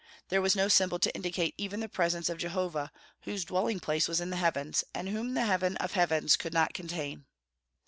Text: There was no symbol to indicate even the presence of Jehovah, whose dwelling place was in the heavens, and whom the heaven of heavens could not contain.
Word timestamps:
There 0.29 0.41
was 0.41 0.55
no 0.55 0.67
symbol 0.67 0.97
to 0.97 1.13
indicate 1.13 1.53
even 1.59 1.79
the 1.79 1.87
presence 1.87 2.27
of 2.27 2.39
Jehovah, 2.39 2.91
whose 3.19 3.45
dwelling 3.45 3.79
place 3.79 4.07
was 4.07 4.19
in 4.19 4.31
the 4.31 4.35
heavens, 4.37 4.83
and 4.95 5.07
whom 5.09 5.35
the 5.35 5.45
heaven 5.45 5.77
of 5.77 5.91
heavens 5.91 6.35
could 6.37 6.53
not 6.53 6.73
contain. 6.73 7.25